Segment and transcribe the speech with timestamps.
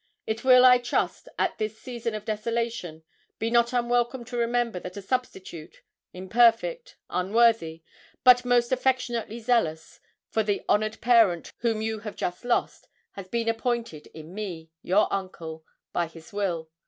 [0.25, 3.03] It will, I trust, at this season of desolation,
[3.37, 7.83] be not unwelcome to remember that a substitute, imperfect unworthy
[8.23, 9.99] but most affectionately zealous,
[10.31, 15.07] for the honoured parent whom you have just lost, has been appointed, in me, your
[15.13, 16.71] uncle, by his will.